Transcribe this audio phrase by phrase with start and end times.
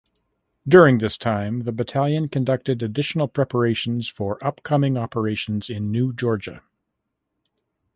[0.67, 6.63] During this time the battalion conducted additional preparations for upcoming operations in New Georgia.